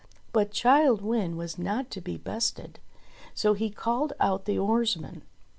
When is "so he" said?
3.35-3.69